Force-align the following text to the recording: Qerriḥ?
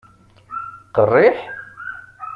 Qerriḥ? 0.95 1.37